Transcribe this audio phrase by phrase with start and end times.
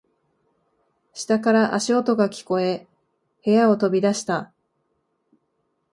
[1.13, 2.87] 下から足音が聞こえ、
[3.45, 4.51] 部屋を飛び出した。